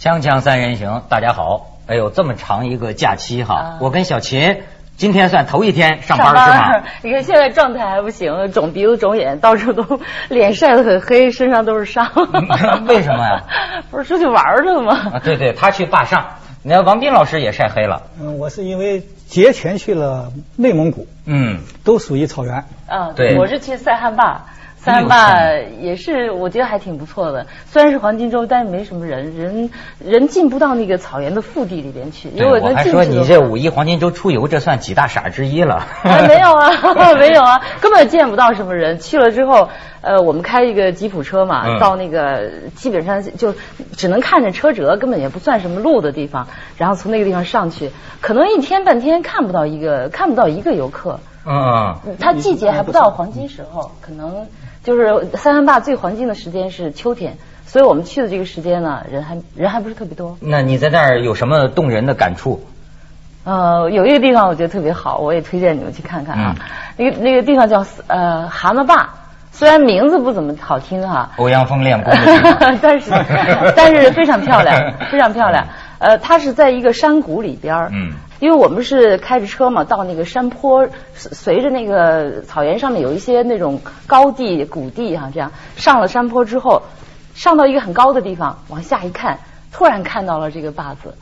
[0.00, 1.76] 锵锵三人行，大家好。
[1.86, 4.62] 哎呦，这么长一个假期哈，啊我跟小秦
[4.96, 6.82] 今天算头一天上班是吗？
[7.04, 10.00] 你看现在状态还不行，肿鼻子肿眼，到处都
[10.30, 12.10] 脸晒得很黑，身上都是伤。
[12.88, 13.44] 为什么呀？
[13.92, 14.94] 不是出去玩去了吗？
[15.16, 18.04] 啊，对对，他去坝上，你看王斌老师也晒黑了。
[18.18, 22.64] 嗯，我是因为节前去了内蒙古，嗯，都属于草原。
[22.88, 24.46] 啊，对我是去塞罕坝。
[24.82, 27.46] 塞罕坝也是，我觉得还挺不错的。
[27.66, 29.70] 虽然是黄金周，但是没什么人，人
[30.02, 32.30] 人进不到那个草原的腹地里边去。
[32.30, 35.74] 对如果我还说能进去的话你这五一黄金周出游，这算几大傻之一了。
[36.02, 36.70] 啊，没有啊，
[37.18, 38.98] 没有啊，根本见不到什么人。
[38.98, 39.68] 去了之后，
[40.00, 43.54] 呃，我们开一个吉普车嘛，嗯到那个基本上就
[43.98, 46.46] 只能看着车辙，根本也不算什么路的地方。
[46.78, 47.90] 然后从那个地方上去，
[48.22, 51.20] 可能一天半天看不到一个看不到一个游客。
[51.46, 54.46] 嗯，它季节还不到黄金时候，可能
[54.82, 57.36] 就是三山坝最黄金的时间是秋天，
[57.66, 60.36] 所以我们去的这个时间呢，人还人还不是特别多。
[60.40, 62.64] 那你在那儿有什么动人的感触？
[63.44, 66.56] 呃，有一个地方我觉得特别好，我也推荐你们去看看啊。
[66.96, 69.08] 那个那个地方叫呃蛤蟆坝，
[69.52, 73.10] 虽然名字不怎么好听哈、欧阳锋练功的 但是
[73.74, 75.66] 但是非常漂亮，非常漂亮。
[76.00, 86.82] 呃，它是在一个山谷里边儿嗯因为我们是开着车嘛，到那个山坡，随随着那个草原上面有一些那种高地、谷地哈、这样上了山坡之后，
[87.34, 89.38] 上到一个很高的地方，往下一看，
[89.72, 91.14] 突然看到了这个坝子。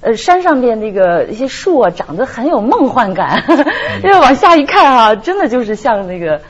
[0.00, 3.44] 呃，山上边那个一些树啊，长得很有梦幻感，
[4.02, 6.40] 因为往下一看啊，真的就是像那个，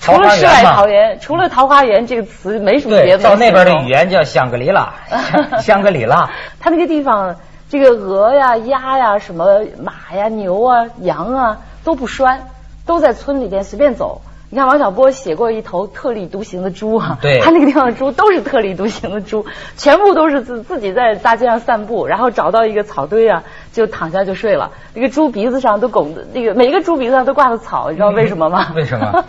[0.00, 3.22] 除了世外桃源，除了桃花源这个词，没什么别，的。
[3.22, 4.92] 到那边的语言叫香格里拉，
[5.62, 6.28] 香格里拉。
[6.58, 7.36] 它那个地方，
[7.70, 12.40] 这个鹅呀、鸭呀、什么马呀、牛啊、羊啊都不拴，
[12.86, 14.22] 都在村里边随便走。
[14.50, 19.44] 你看王小波写过一头特立独行的猪啊，对他那个地方的猪都是特立独行的猪，
[19.76, 23.42] 全部都是自自己在大街上散步，然后找到一个草堆啊，
[23.74, 24.70] 就躺下就睡了。
[24.94, 28.68] 那个猪鼻子上都拱的，那个每个猪鼻子上都挂着草，你知道为什么吗？
[28.70, 29.22] 嗯为什么？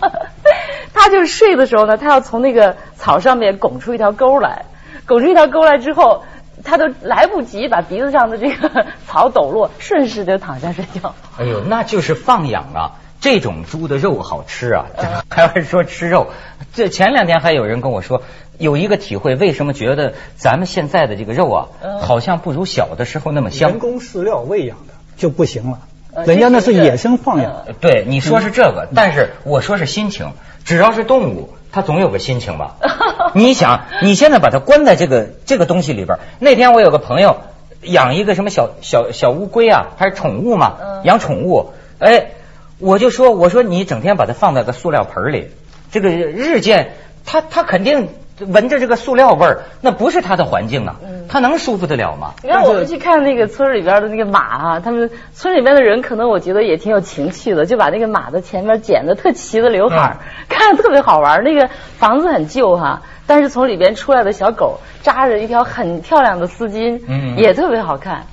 [0.94, 4.64] 他就是睡的时候呢，他要从那个草上面拱出一条沟来，
[5.06, 6.24] 拱出一条沟来之后，
[6.64, 11.16] 他都来不及把鼻子上的这个 草抖落，顺势就躺下睡觉。
[11.38, 12.92] 哎呦，那就是放养啊！
[13.22, 15.04] 这种猪的肉好吃啊，这
[15.36, 16.28] 还是说吃肉。
[16.74, 18.22] 这前两天还有人跟我说，
[18.58, 23.80] 有一个体会，为什么觉得咱们现在的这个肉啊，嗯好像不如小的时候那么香人？
[23.80, 25.80] 工饲料喂养的就不行了，
[26.14, 27.52] 呃人家那是野生放养。
[27.68, 30.32] 呃对，你说是这个，但是我说是心情。
[30.66, 32.76] 只要是动物，它总有个心情吧？
[33.34, 36.20] 你想，你现在把它关在这个这个东西里边儿。
[36.40, 37.38] 那天我有个朋友
[37.82, 41.74] 养一个什么小小小乌龟啊，还是宠物嘛，嗯养宠物。
[42.00, 42.32] 哎，
[42.80, 45.52] 我就说，我说你整天把它放在个塑料盆里，
[45.92, 48.10] 这个日渐，它它肯定
[48.48, 50.96] 闻着这个塑料味儿，那不是它的环境啊，
[51.28, 52.34] 它能舒服得了吗？
[52.44, 60.18] 你看我们去看那个村里边的那个马啊，他们村里边的人可能我觉得也挺有情趣的，就把那个马的前面剪的特齐的刘海儿，
[60.48, 61.44] 看着特别好玩。
[61.44, 68.24] 那个房子很旧哈、但是从里边出来的小狗扎着一条很漂亮的丝巾，嗯也特别好看。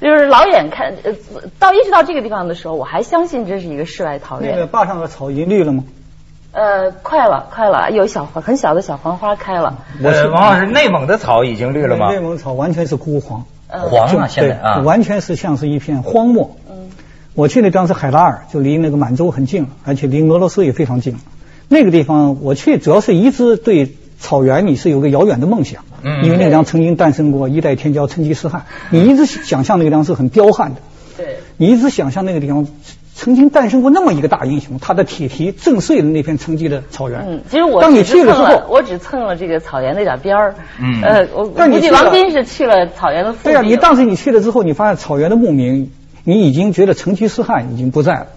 [0.00, 1.12] 就是老远看，呃，
[1.58, 4.52] 到一直到这个地方的时候，我还相信这是一个世外桃源。
[4.52, 5.84] 那个坝上的草已经绿了吗？
[6.52, 9.78] 呃，快了，快了，有小很小的小黄花开了。
[10.02, 12.10] 我是呃王老师，内蒙的草已经绿了吗？
[12.12, 16.56] 内蒙草完全是枯黄，呃黄啊，现在啊对，，完全是像是一片荒漠。
[16.68, 16.90] 嗯
[17.34, 21.16] 我去的当时海拉尔，就离那个满洲很近了，而且离俄罗斯也非常近。
[21.68, 30.80] 那个地方我去，主要是一直对草原你是有个遥远的梦想，嗯因为那个地方曾经诞生过一代天骄成吉思汗，你一直想象那个地方是很彪悍的，
[31.16, 31.36] 对。
[31.56, 32.66] 你一直想象那个地方
[33.20, 37.22] 曾经诞生过那么一个大英雄，他的铁蹄震碎了那片曾经的草原。
[37.28, 40.54] 嗯，其实我当你只蹭去了之后，我只蹭了这个草原那点边儿。
[40.80, 45.92] 嗯呃，我但你估计王斌是去了草原的腹地对啊，你当时你去了之后，你发现草原的牧民，
[46.24, 48.28] 你已经觉得成吉思汗已经不在了。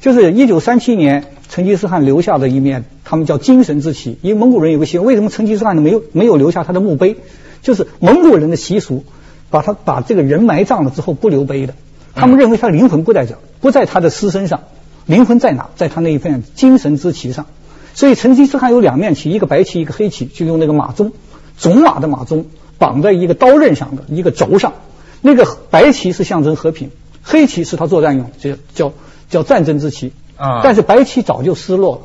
[0.00, 4.18] 就是一九三七年，成吉思汗留下的一面，他们叫精神之旗。
[4.22, 7.14] 因为蒙古人有个习惯，为什么成吉思汗没有没有留下他的墓碑？
[7.62, 9.04] 就是蒙古人的习俗，
[9.50, 11.74] 把他把这个人埋葬了之后不留碑的。
[12.14, 14.62] 他们认为他灵魂不在这，不在他的尸身上，
[15.06, 15.70] 灵魂在哪？
[15.76, 17.46] 在他那一片精神之旗上。
[17.94, 21.12] 所以成吉思汗有两面旗，一个白旗，一个黑旗，就用那个马鬃，
[21.58, 22.44] 种马的马鬃
[22.78, 24.74] 绑在一个刀刃上的一个轴上。
[25.20, 26.90] 那个白旗是象征和平，
[27.22, 28.92] 黑旗是他作战用，这叫
[29.28, 30.12] 叫战争之旗。
[30.36, 32.02] 啊但是白旗早就失落了，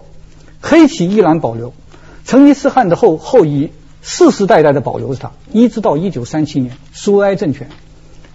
[0.60, 1.74] 黑旗依然保留。
[2.25, 3.69] 成吉思汗的后后裔
[4.01, 7.69] 世世代代的保留着它，一直到一九三七年苏维埃政权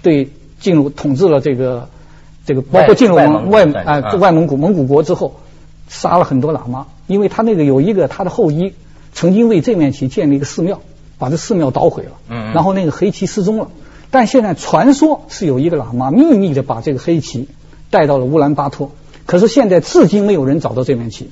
[0.01, 1.89] 对进入统治了这个
[2.47, 5.41] 这个包括进入外蒙外蒙古啊、啊外蒙古蒙古国之后，
[5.89, 8.75] 杀了很多喇嘛，因为他那个有一个他的后裔
[9.13, 10.81] 曾经为这面旗建了一个寺庙，
[11.19, 13.69] 把这寺庙捣毁了，嗯然后那个黑旗失踪了。
[14.13, 17.49] 但现在传说是有一个喇嘛秘密的把这个黑旗
[17.91, 18.93] 带到了乌兰巴托，
[19.27, 21.31] 可是现在至今没有人找到这面旗。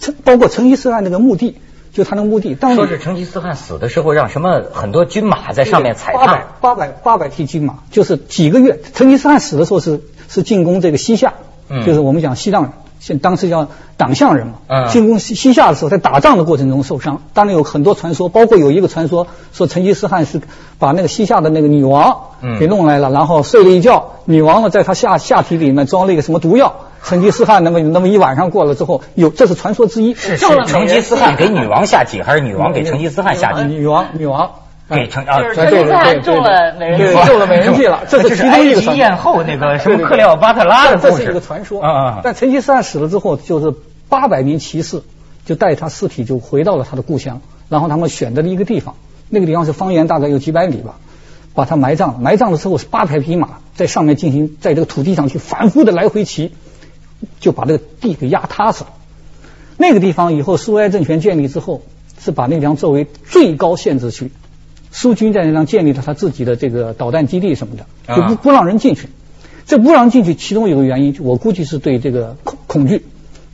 [0.00, 1.56] 成包括成吉思汗那个墓地，
[1.92, 8.80] 就他那个墓地，当说是成吉思汗死的时候让什么很多军马在上面踩踏八百踏，八百八百匹军马，就是几个月。
[8.94, 11.34] 成吉思汗死的时候是是进攻这个西夏，
[11.68, 13.68] 嗯就是我们讲西藏人，现当时叫
[13.98, 14.54] 党项人嘛。
[14.68, 17.20] 嗯进攻西西夏的时候，在打仗的过程中受伤。
[17.34, 20.40] 当然有很多传说，包括有一个传说说成吉思汗是
[20.78, 26.81] 把那个西夏的那个女王嗯给弄来了，然后睡了一觉，女王呢在他下下体里面装了一个什么毒药。
[27.04, 30.14] 成吉思汗那么那么一晚上过了之后，有这是传说之一。
[30.14, 33.64] 是是成吉思汗给女王下棋，还是女王给成吉思汗下棋？
[33.64, 34.50] 女王女王
[34.88, 37.04] 给成啊，对成吉思汗对对中了美人计。
[37.04, 41.82] 对，中了美人计了， 这是其中一个艳后那个什么克里奥巴特拉的故事，这是一个传说。
[41.82, 43.74] 啊啊，但成吉思汗死了之后，就是
[44.08, 45.02] 八百名骑士
[45.44, 48.94] 就带他尸体就回到了他的故乡，然后他们选择了一个地方，
[49.28, 50.94] 那个地方是方圆大概有几百里吧，
[51.54, 52.18] 把他埋葬了。
[52.20, 56.52] 埋葬了之后是八百匹马在上面进行在这个土地上去反复的来回骑，
[57.40, 58.90] 就把这个地给压塌死了。
[59.76, 61.82] 那个地方以后苏维埃政权建立之后，
[62.20, 64.30] 是把那个地方作为最高限制区。
[64.90, 69.08] 苏军在那地方建立了他自己的这个导弹基地什么的，就不啊不让人进去。
[69.64, 73.04] 这不让进去，其中有个原因，我估计是对这个恐恐惧，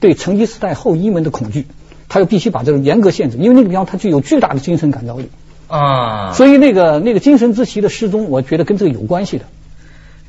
[0.00, 1.66] 对成吉思汗后裔们的恐惧，
[2.08, 5.28] 他又必须把这个严格限制，因为那个地方它具有巨大的精神感召力，
[5.68, 9.44] 啊，所以那个那个精神之旗的失踪，我觉得跟这个有关系的。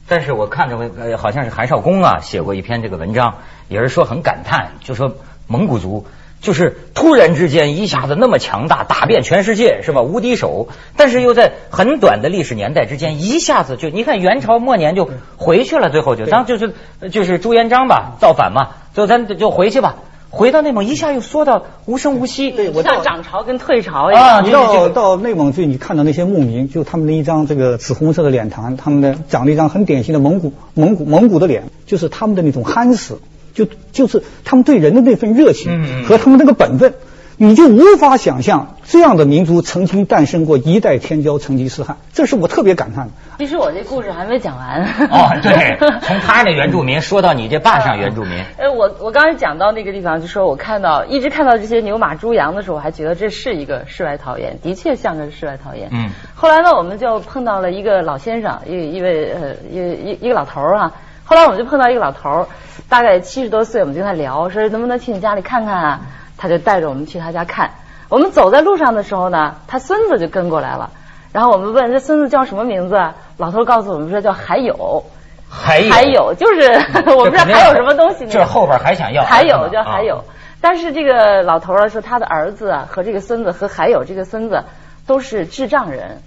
[0.09, 3.35] 但是我看着呃，好像是韩少功啊写过一篇这个文章，
[3.69, 5.15] 也是说很感叹，就说
[5.47, 6.05] 蒙古族
[6.41, 10.01] 就是突然之间一下子那么强大，打遍全世界是吧？
[10.01, 16.73] 无敌手，但是又在很短的历史年代之间，一下子就你看元朝末年就回去了，最后就当就是
[17.11, 19.95] 就是朱元璋吧造反嘛，就咱就回去吧，
[20.29, 22.51] 回到内蒙一下又缩到无声无息。
[22.51, 24.45] 对像涨潮跟退潮一啊样。
[24.45, 33.15] 你到到内蒙去，你看到那些牧民，就他们的一张这个紫红色的脸庞，他们的长了一张很典型的蒙古蒙古蒙古的脸，就是他们的那种憨实，
[33.53, 36.93] 就就是他们对人的那份热情和他们那个本分，
[37.41, 43.13] 你就无法想象这样的民族曾经诞生过一代天骄成吉思汗，这是我特别感叹的。
[43.37, 44.83] 其实我这故事还没讲完。
[45.09, 55.87] 哦，对，从他那原住民说到你这坝上原住民， 呃，我我刚才讲到那个地方，就说我看到一直看到这些牛马猪羊的时候，我还觉得这是一个世外桃源，的确像个世外桃源。
[55.93, 56.09] 嗯。
[56.35, 60.91] 后来呢，我们就碰到了一个老先生，一一位呃一一一个老头儿啊。
[61.23, 62.47] 后来我们就碰到一个老头儿，
[62.89, 66.01] 大概七十多岁，我们就跟他聊，说能不能去你家里看看啊？
[66.39, 67.69] 他就带着我们去他家看。
[68.09, 70.89] 我们走在路上的时候呢，他孙子就跟过来了。
[71.31, 73.15] 然后我们问这孙子叫什么名字啊？
[73.37, 75.03] 老头告诉我们说叫海友。
[75.51, 76.73] 还有还有就是
[77.17, 80.23] 我不知道还有什么东西呢，就是后边还想要还有叫还有，
[80.61, 84.63] 但是这个老头儿说他的儿子啊和这个孙子和还有这个孙子
[85.07, 86.21] 都是智障人。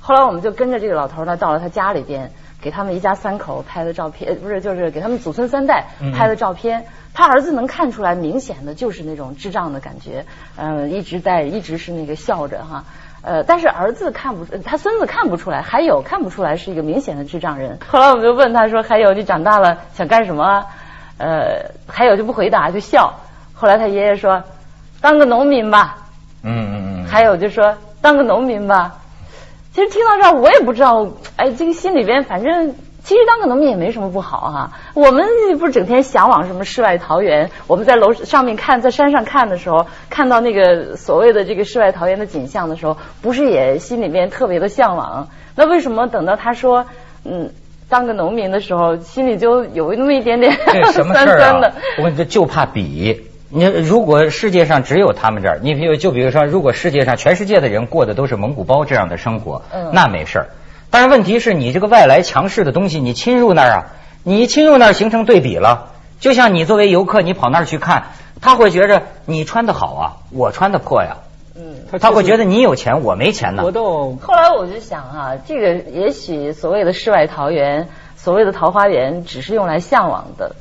[0.00, 6.84] 后来我们就跟着这个老头儿呢到了他家里边，给他们一家三口拍的照片，呃不是就是给他们祖孙三代嗯拍的照片。
[7.14, 12.84] 他儿子能看出来，明显的就是那种智障的感觉，呃，一直在一直是那个笑着哈。
[13.22, 17.78] 呃，但是儿子看不，呃他孙子看不出来，还有看不出来是一个明显的智障人。
[17.88, 20.66] 后来我们就问他说：“还有，你长大了想干什么啊？”
[21.16, 23.14] 呃，还有就不回答，就笑。
[23.54, 24.42] 后来他爷爷说
[25.00, 25.96] ：“当个农民吧。
[26.42, 28.96] 嗯嗯嗯，还有就说：“当个农民吧。”
[29.72, 31.06] 其实听到这儿，我也不知道，
[31.36, 32.74] 哎，这个心里边反正。
[33.04, 35.26] 其实当个农民也没什么不好哈、我们
[35.58, 37.50] 不是整天向往什么世外桃源？
[37.66, 45.28] 我们在楼上面看，在山上看的时候，看到那个所谓的这个世外桃源的景象的时候，不是也心里面特别的向往？
[45.54, 46.86] 那为什么等到他说
[47.24, 47.50] 嗯
[47.90, 51.74] 当个农民的时候，心里就有那么一点点这什么酸事儿酸的啊？？
[51.98, 53.28] 我跟你说，就怕比。
[53.50, 60.46] 你如果世界上只有他们这儿，你比如就比如说，如果世界上全世界的人过的都是蒙古包这样的生活，嗯那没事儿。
[60.94, 63.86] 但是问题是你这个外来强势的东西，你侵入那儿啊，
[64.22, 65.90] 你一侵入那儿形成对比了。
[66.20, 71.16] 就像你作为游客，你跑那儿去看，他会觉着你穿的好啊，我穿的破呀，
[71.56, 71.98] 嗯。
[72.00, 80.54] 他会觉得你有钱，我没钱呢活动后来我就想啊，这个也许所谓的世外桃源，所谓的桃花源，只是用来向往的。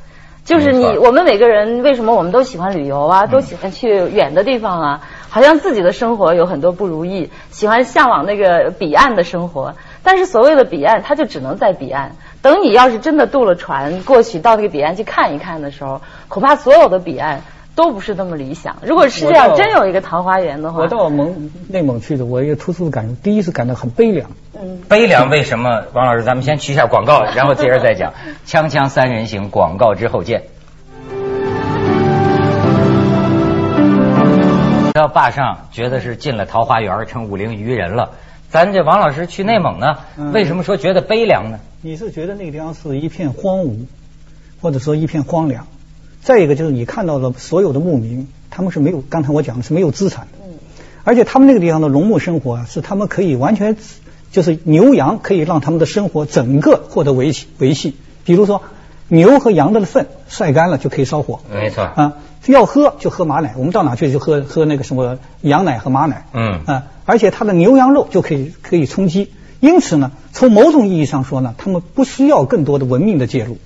[0.46, 5.02] 就是你我们每个人为什么我们都喜欢旅游啊，都喜欢去远的地方啊？
[5.30, 9.76] 好像自己的生活有很多不如意，喜欢向往那个彼岸的生活。
[10.04, 12.12] 但是所谓的彼岸，它就只能在彼岸。
[12.42, 17.42] 等你要是真的渡了船过去到那个彼岸去看一看的时候，恐怕所有的彼岸
[17.74, 18.76] 都不是那么理想。
[18.84, 24.30] 如果世界上真有一个桃花源的话，我到蒙内蒙去的，我有一个突出的感受，第一次感到很悲凉。
[24.62, 24.82] 嗯。
[24.90, 25.84] 悲凉为什么？
[25.94, 28.12] 王老师，咱们先去一下广告，然后接着再讲。
[28.46, 30.44] 锵锵三人行，广告之后见。
[34.94, 38.12] 到坝上，觉得是进了桃花源，成武陵渔人了。
[38.54, 41.60] 咱这王老师去内蒙呢，嗯为什么说觉得悲凉呢？
[41.82, 43.88] 你是觉得那个地方是一片荒芜，
[44.62, 45.66] 或者说一片荒凉？
[46.22, 50.54] 再一个就是你看到的所有的牧民，他们是没有，刚才我讲的是没有资产的，嗯
[51.04, 53.76] 而且他们那个地方的农牧生活啊，是他们可以完全
[54.32, 57.96] 就是牛羊可以让他们的生活整个获得维系维系。
[58.24, 58.62] 比如说
[59.08, 62.14] 牛和羊的粪晒干了就可以烧火，没错啊，
[62.52, 73.58] 要喝就喝马奶，我们到哪去就喝喝那个什么羊奶和马奶，嗯啊，而且它的牛羊肉就可以可以充饥，因此呢，从某种意义上说呢，他们不需要更多的文明的介入。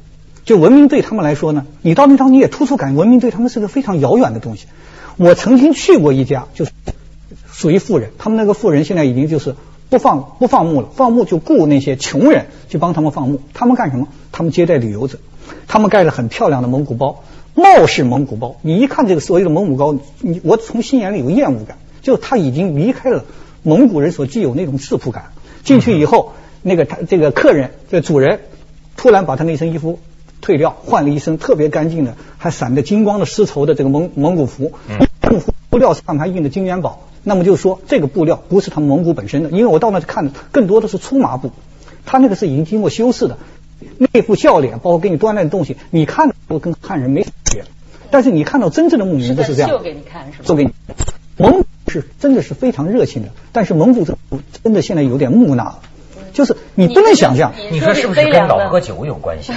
[0.46, 4.68] 就文明对他们来说呢，你到那张你也突出感，文明对他们是个非常遥远的东西。
[5.18, 6.72] 我曾经去过一家，就是
[7.52, 9.56] 属于富人，他们那个富人现在已经就是
[9.90, 13.42] 不放不放牧了，放牧就雇那些穷人去帮他们放牧。
[13.54, 14.08] 他们干什么？
[14.32, 15.18] 他们接待旅游者，
[15.68, 17.24] 他们盖了很漂亮的蒙古包，
[17.58, 18.58] 貌似蒙古包。
[18.62, 23.26] 你一看这个所谓的蒙古包，你我从心眼里有厌恶感，就是他已经离开了
[23.64, 25.32] 蒙古人所具有那种质朴感。
[25.64, 28.42] 进去以后，那个他这个客人这个主人
[28.96, 29.98] 突然把他那身衣服
[30.40, 37.08] 退掉，换了一身特别干净的，还闪着金光的丝绸的这个蒙蒙古服，蒙古服布料上还印着金元宝。
[37.24, 41.52] 那么就是说，这个布料不是他们蒙古本身的，因为我到那去看的更多的是粗麻布，
[42.06, 43.38] 他那个是已经经过修饰的，
[43.98, 47.66] 那副笑脸，包括给你端来的东西，你看都跟汉人没区别。
[48.10, 50.44] 但是你看到真正的牧民不是这样，秀给你看是吧？
[50.44, 50.74] 做给你。
[51.38, 54.18] 蒙古是真的是非常热情的，但是蒙古这
[54.64, 55.80] 真的现在有点木讷了，
[56.34, 57.54] 就是你不能想象。
[57.72, 59.54] 你说是不是跟老喝酒有关系？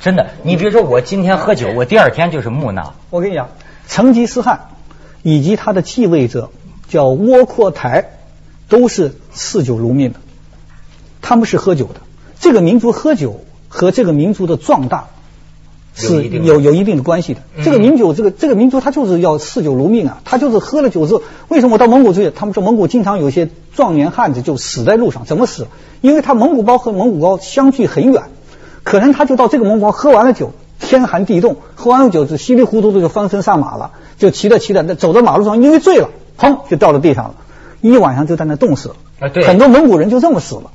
[0.00, 2.94] 真的，你比如说我今天喝酒，我第二天就是木讷。
[3.08, 3.48] 我跟你讲，
[3.88, 4.68] 成吉思汗
[5.22, 6.50] 以及他的继位者
[6.88, 8.10] 叫窝阔台，
[8.68, 10.18] 都是嗜酒如命的，
[11.22, 12.00] 他们是喝酒的。
[12.44, 15.06] 这个民族喝酒和这个民族的壮大
[15.94, 17.40] 是有一定的有有一定的关系的。
[17.56, 20.20] 嗯这个民酒，这个这个民族，他就是要嗜酒如命啊！
[20.26, 22.30] 他就是喝了酒之后，为什么我到蒙古去？
[22.30, 25.68] 他们说蒙古经常有些壮年汉子就死在路上，怎么死？
[26.02, 28.24] 因为他蒙古包和蒙古包相距很远，
[28.82, 37.34] 可能他就到这个蒙古包喝完了酒，天寒地冻，喝完了酒就稀里糊涂的就翻身上马了，就骑着骑着那走到马路上，因为醉了，砰就掉到地上了，
[37.80, 38.96] 一晚上就在那冻死了。
[39.20, 40.72] 啊对很多蒙古人就这么死了。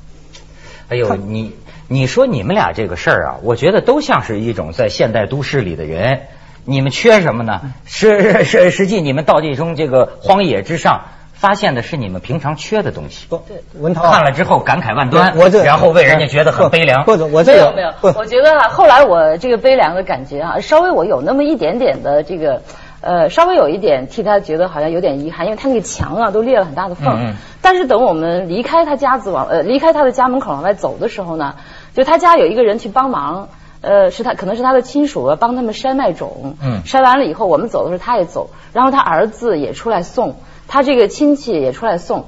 [0.88, 1.52] 哎呦，你
[1.92, 6.20] 你说你们俩这个事儿啊，我觉得都像是一种在现代都市里的人。
[6.64, 7.62] 你们缺什么呢？
[7.84, 13.26] 是是，实际你们到这种这个荒野之上，发现的是你们平常缺的东西。
[13.28, 13.42] 不，
[13.74, 17.02] 文涛啊看了之后感慨万端，我这然后为人家觉得很悲凉。
[17.02, 22.62] 或者我这个没有没有，我觉得啊，后来我这个悲凉的感觉啊，稍微我有那么一点点的这个。
[23.02, 27.06] 呃，稍微有一点替他觉得好像有点遗憾，因为他那个墙啊都裂了很大的缝。
[27.14, 31.54] 嗯嗯但是等我们离开他家子往呃离开他的家门口往外走的时候呢，
[31.94, 33.48] 就他家有一个人去帮忙，
[33.80, 36.56] 呃，是他可能是他的亲属啊，帮他们筛麦种。
[36.62, 40.36] 嗯筛完了以后，我们走的时候他也走，然后他儿子也出来送，
[40.68, 42.26] 他这个亲戚也出来送。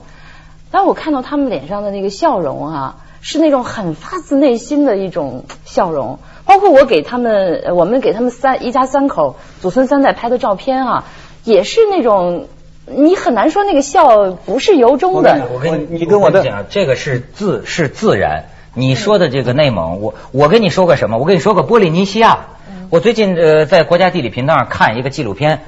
[0.71, 6.19] 当我看到他们脸上的那个笑容啊，是那种很发自内心的一种笑容。
[6.45, 11.05] 包括我给他们，呃我们给他们三一家三口祖孙三代拍的照片啊，
[11.45, 12.49] 也是那种
[12.87, 15.47] 你很难说那个笑不是由衷的。
[15.55, 18.47] 我跟你跟我讲，这个是自是自然。
[18.75, 21.19] 你说的这个内蒙，我我跟你说个什么？
[21.19, 22.47] 我跟你说个波利尼西亚。
[22.89, 25.61] 我最近呃在国家地理频道上看一个纪录片，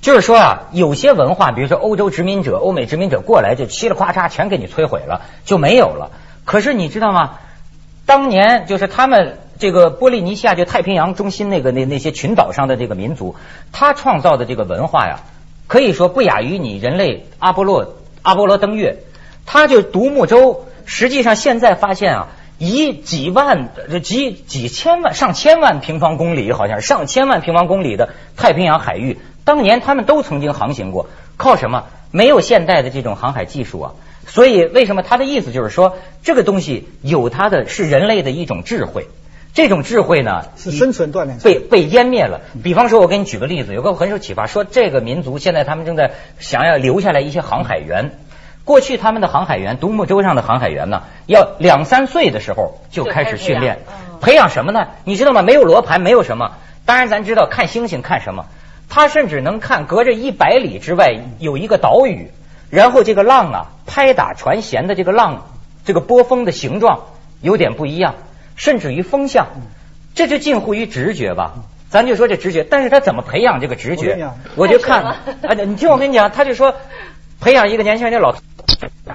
[0.00, 6.10] 就是说啊，有些文化，比如说欧洲殖民者、欧美殖民者过来就嘁哩咔嚓全给你摧毁了，就没有了。
[6.44, 7.38] 可是你知道吗？
[8.06, 13.36] 当年就是他们这个波利尼西亚，就太平洋中心那个那那些群岛上的这个民族，
[13.72, 15.20] 他创造的这个文化呀，
[15.66, 18.98] 可以说不亚于你人类阿波罗阿波罗登月。
[19.46, 22.28] 他就独木舟，实际上现在发现啊，
[22.60, 31.86] 以几万、呃几几千万、上千万平方公里，好像是上千万平方公里的太平洋海域，当年他们都曾经航行过，靠什么？
[32.10, 33.94] 没有现代的这种航海技术啊。
[34.26, 39.06] 所以为什么他的意思就是说，这个东西有它的是人类的一种智慧，
[39.54, 42.42] 这种智慧呢是生存锻炼被被湮灭了。
[42.62, 48.10] 比方说，我给你举个例子，有个很受启发，说这个民族现在他们正在想要留下来一些航海员。
[48.64, 53.80] 过去他们的航海员，独木舟上的航海员呢，要两三岁的时候就开始训练
[54.20, 54.88] 培养，什么呢？
[55.04, 55.42] 你知道吗？
[55.42, 56.52] 没有罗盘，没有什么。
[56.84, 58.46] 当然，咱知道看星星看什么，
[58.88, 62.30] 他甚至能看隔着一百里之外有一个岛屿，
[62.68, 65.46] 然后这个浪啊拍打船舷的这个浪，
[65.84, 67.00] 这个波峰的形状
[67.40, 68.14] 有点不一样，
[68.56, 69.46] 甚至于风向，
[70.14, 71.54] 这就近乎于直觉吧。
[71.88, 75.02] 咱就说这直觉，但是他怎么培养这个直觉我就看
[75.42, 76.76] 太啊，你听我跟你讲，他就说
[77.40, 78.36] 培养一个年轻人，这老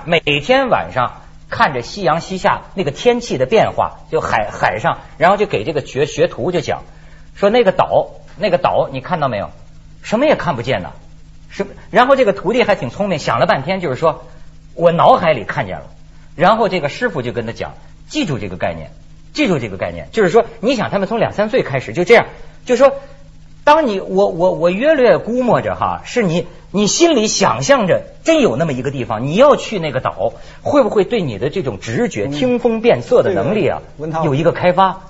[0.03, 6.84] 每天晚上看着夕阳西下那个天气的变化，就海海上，然后就给这个学学徒就讲
[7.36, 9.51] 说那个岛那个岛你看到没有？
[10.01, 10.94] 什么也看不见呐，
[11.50, 14.25] 是，然后这个徒弟还挺聪明，想了半天，就是说
[14.74, 15.86] 我脑海里看见了，
[16.36, 17.74] 然后这个师傅就跟他讲，
[18.08, 18.91] 记住这个概念，
[19.34, 22.25] 记住这个概念，就是说，你想他们从两三岁开始就这样，
[22.65, 22.96] 就说，
[23.65, 35.01] 当你我我我约略估摸着哈，是你你心里想象着真有那么一个地方，你要去那个岛，会不会对你的这种直觉、听风辨色的能力啊嗯文涛有一个开发？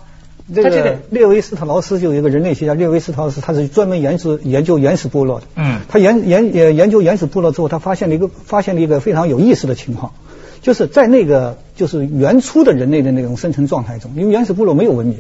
[0.53, 5.47] 这他这个个列维斯特劳斯就有一个人类学家，列维斯特劳斯他是专门研究研究原始部落的。
[5.55, 10.13] 嗯他研研呃研究原始部落之后，他发现了一个发现了一个非常有意思的情况，
[10.61, 15.17] 就是在那个就是原初的人类的那种生存状态中，因为原始部落没有文明，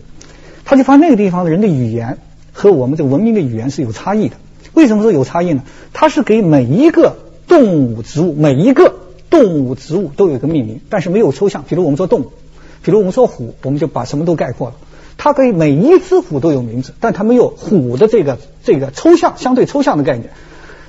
[0.63, 2.19] 他就发现那个地方的人的语言
[2.55, 4.37] 和我们这文明的语言是有差异的。
[4.73, 5.63] 为什么说有差异呢？
[5.91, 8.95] 它是给每一个动物、植物，每一个
[9.29, 11.65] 动物、植物都有一个命名，但是没有抽象。
[11.67, 12.31] 比如我们说动物，
[12.81, 14.75] 比如我们说虎，我们就把什么都概括了。
[15.17, 20.29] 它给每一只虎都有名字，但它没有虎的这个这个抽象相对抽象的概念。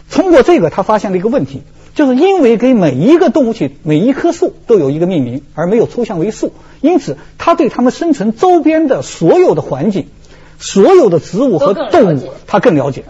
[0.08, 1.62] 通过这个，他发现了一个问题，
[1.96, 10.06] 就是因为给每一个动物体、每一棵树都有一个命名，而没有抽象为树，因此它对它们生存周边的所有的环境、
[10.58, 13.04] 所有的植物和动物，他更了解。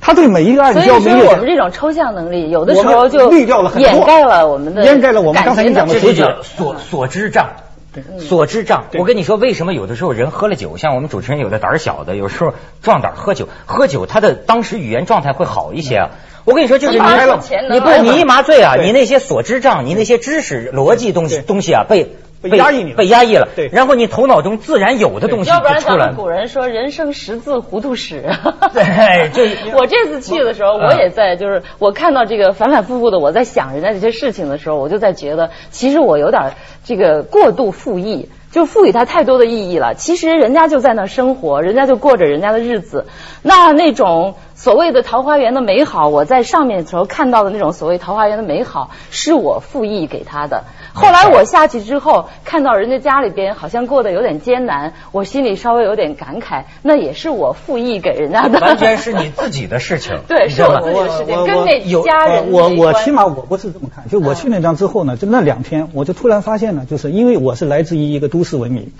[0.00, 7.50] 他对每一个暗所以礁没有说我们这种抽象能力，有的时候就滤掉了很多掩盖了我们的掩盖了我们刚才你讲的这就直觉所所知障。
[8.18, 16.10] 所知障，我跟你说，为什么有的时候人喝了酒，像我们主持人有的胆儿小的，有时候壮胆喝酒，喝酒他的当时语言状态会好一些啊。
[16.46, 23.48] 我跟你说，就是你一麻醉你不是你一麻醉啊，你那些所知障，你那些知识逻辑东西东西啊，被被压抑你被压抑了。
[23.54, 26.14] 对然后你头脑中自然有的东西要不然咱们。
[26.16, 28.24] 古人说人生识字糊涂史。
[28.74, 29.42] 对就
[29.78, 36.52] 我这次去的时候，嗯我也在，就是我看到这个反反复复的我在想人家这些事情的时候，我就在觉得，其实我有点
[36.84, 38.28] 这个过度赋意。
[38.52, 39.94] 就赋予它太多的意义了。
[39.94, 43.06] 其实人家就在那生活，人家就过着人家的日子。
[43.40, 50.64] 那那种所谓的桃花源的美好，我在上面的时候看到的那种所谓桃花源的美好，是我赋予给他的。
[50.94, 58.60] 后来我下去之后，看到人家家里边好像过得有点艰难，我心里稍微有点感慨，那也是我赋予给人家的。
[58.60, 68.92] 完全是你自己的事情， 对是我自己的事情我跟那有家人我我起码我不是这么看，就我去那张之后呢，就那两天，我就突然发现呢，就是因为我是来自于一个都市文明。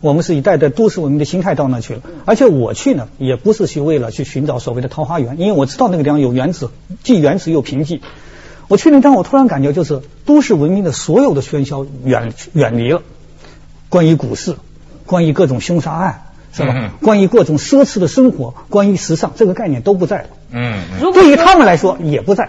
[0.00, 6.70] 我们是以带着都市文明的心态到那去了，而且我去呢，也不是去为了去寻找所谓的桃花源，因为我知道那个地方有原子，
[7.02, 8.00] 既原始又贫瘠。
[8.70, 13.02] 我去那张，我突然感觉就是都市文明的所有的喧嚣远远离了，
[13.88, 14.54] 关于股市，
[15.06, 16.72] 关于各种凶杀案，是吧？
[16.76, 20.28] 嗯关于各种奢侈的生活，关于时尚，这个概念都不在了。
[20.52, 22.48] 嗯，嗯如果对于他们来说也不在，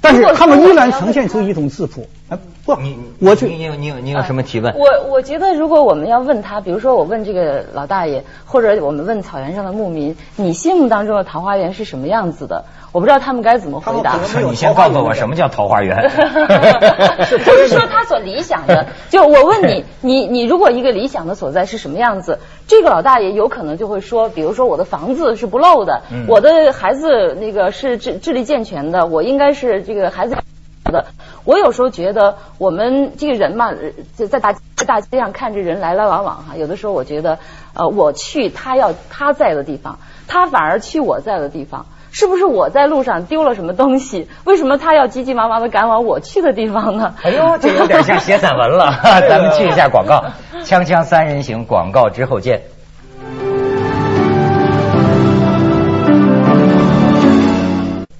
[0.00, 2.06] 但是他们依然呈现出一种质朴。
[2.28, 4.72] 哎，不你，我去你你有你有你有什么提问？
[4.76, 12.64] 我我觉得，如果我们要问他，比如说我问这个老大爷，或者我们问草原上的牧民，你心目当中的桃花源是什么样子的？
[12.92, 14.32] 我不知道他们该怎么回答他们可。
[14.34, 15.96] 能没有 你先告诉我什么叫桃花源？
[17.44, 22.38] 不是说他所理想的，就我问你，你你如果一个理想的所在是什么样子？
[22.66, 30.36] 这个老大爷有可能就会说，比如说我的房子是不漏的，嗯我的孩子那个是智智力健全的，我应该是这个孩子。
[30.84, 31.06] 的，
[31.44, 33.72] 我有时候觉得我们这个人嘛，
[34.16, 37.40] 就在在大在大街上看着人来来往往哈，有的时候我觉得，
[37.74, 41.86] 呃，我去他要他在的地方，他反而去我在的地方。
[42.18, 44.26] 是不是我在路上丢了什么东西？
[44.44, 47.14] 为什么他要急急忙忙的赶往我去的地方呢？
[47.22, 48.90] 哎呦，这有点像写散文了。
[49.28, 50.24] 咱们去一下广告，
[50.64, 52.62] 锵锵三人行，广告之后见。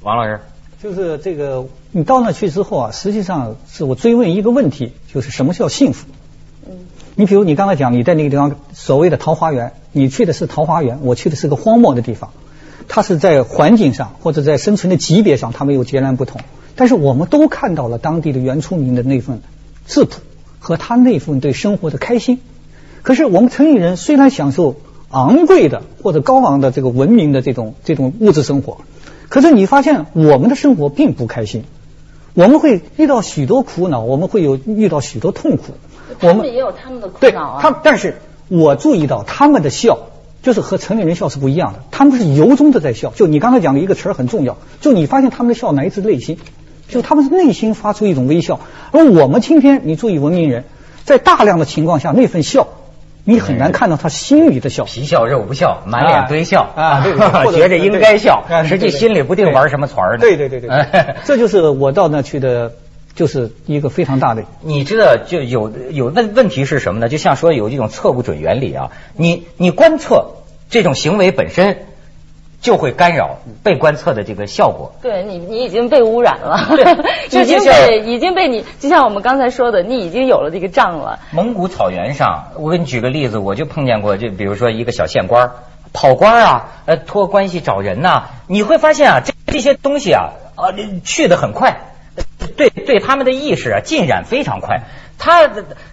[0.02, 0.40] 王老师，
[0.82, 6.06] 就是这个，你到那去之后啊，实际上是我追问一个问题，就是什么叫幸福？
[7.14, 12.28] 你比如你刚才讲，你在那个地方所谓的桃花源，你去的是桃花源，我去的是个荒漠的地方，
[12.88, 16.40] 它是在环境上或者在生存的级别上，它们有截然不同。
[16.74, 19.40] 但是我们都看到了当地的原住民的那份
[19.86, 20.20] 质朴
[20.58, 22.40] 和他那份对生活的开心。
[23.02, 24.76] 可是我们城里人虽然享受
[25.10, 28.78] 昂贵的或者高昂的这个文明的这种这种物质生活，
[29.28, 31.64] 可是你发现我们的生活并不开心，
[32.34, 35.74] 我们会遇到许多苦恼，我们会有遇到许多痛苦。
[36.20, 37.62] 我他们也有他们的苦恼啊。
[37.62, 38.18] 他，但是
[38.48, 39.98] 我注意到他们的笑，
[40.46, 41.80] 就是和城里人笑是不一样的。
[41.90, 43.10] 他们是由衷的在笑。
[43.16, 46.38] 就你刚才讲的一个词儿很重要，就你发现他们的笑来自内心，
[46.86, 48.60] 就他们是内心发出一种微笑。
[48.92, 50.62] 而我们今天，你注意文明人，
[51.04, 52.68] 在大量的情况下，那份笑，
[53.24, 54.84] 你很难看到他心里的笑。
[54.84, 60.20] 皮笑肉不笑，满脸堆笑啊对 对觉得应该笑实际心里不定玩什么团儿呢。
[60.20, 62.70] 对对对对对， 这就是我到那去的，
[63.16, 64.44] 就是一个非常大的。
[64.60, 67.08] 你知道，就有有问问题是什么呢？
[67.08, 70.34] 就像说有这种测不准原理啊，你你观测
[70.70, 71.86] 这种行为本身，
[72.60, 74.92] 就会干扰被观测的这个效果。
[75.02, 81.18] 对你，你已经被污染了， 对已经被已经被你，就像我们刚才说的，你已经有了这个障了。
[81.32, 85.52] 蒙古草原上，我给你举个例子，我就碰见过，就比如说一个小县官儿
[85.92, 90.74] 跑官啊，呃，托关系找人呐、你会发现啊，这这些东西啊，啊，
[91.04, 91.94] 去的很快，
[92.46, 94.82] 对对他们的意识啊进展非常快，
[95.18, 95.50] 他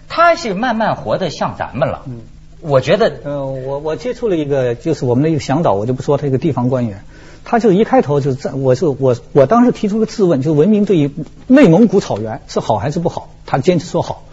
[0.08, 2.02] 他是慢慢活得像咱们了。
[2.06, 2.20] 嗯
[2.66, 7.04] 我觉得呃，我我接触了一个，就是我们的一个向导，我就不说他一个地方官员，
[7.44, 11.10] 他就一开头就在，我是我我当时提出个质问，就是文明对于
[11.46, 13.28] 内蒙古草原是好还是不好？
[13.44, 14.24] 他坚持说好，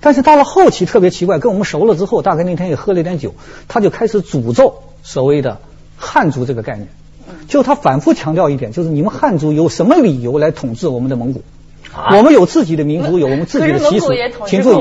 [0.00, 3.34] 但是到了后期特别奇怪，跟我们熟了之后，大概那天也喝了一点酒，
[3.68, 5.60] 他就开始诅咒所谓的
[5.98, 6.88] 汉族这个概念，
[7.48, 11.42] 就他反复强调一点，就是你们汉族有什么理由来统治我们的蒙古？
[12.10, 14.12] 我们有自己的民族，有我们自己的习俗
[14.46, 14.78] 请注意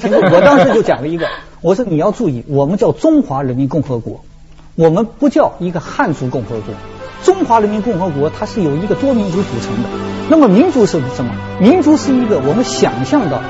[0.00, 1.26] 请注意，我当时就讲了一个，
[1.60, 4.24] 我说你要注意，我们叫中华人民共和国，
[4.74, 6.74] 我们不叫一个汉族共和国。
[7.22, 9.88] 中华人民共和国它是由一个多民族组成的。
[10.28, 11.30] 那么民族是什么？
[11.60, 13.40] 民族是一个我们想象的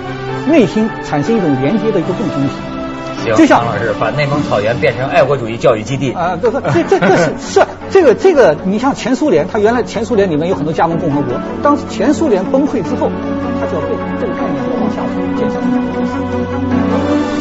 [0.49, 2.76] 内心产生一种连接的一个共同体。
[3.25, 6.13] 行，就像张老师把内蒙草原变成爱国主义教育基地。
[6.13, 6.61] 啊，这这
[6.99, 13.11] 这是是这个这个，你像前苏联，它原来前苏联里面有很多加盟共和国，当前苏联崩溃之后，
[13.61, 15.03] 它就要被这个概念要往下
[15.39, 17.36] 建设。